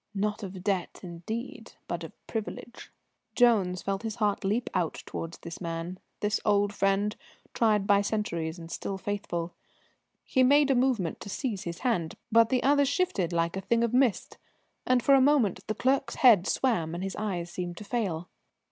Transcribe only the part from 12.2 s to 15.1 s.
But the other shifted like a thing of mist, and